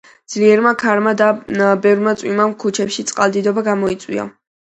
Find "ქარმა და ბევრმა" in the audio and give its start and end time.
0.83-2.15